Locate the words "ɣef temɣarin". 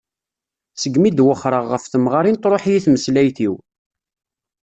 1.69-2.37